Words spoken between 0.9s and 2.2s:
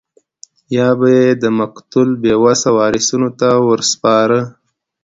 به یې د مقتول